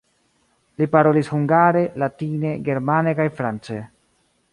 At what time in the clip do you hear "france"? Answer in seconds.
3.41-3.79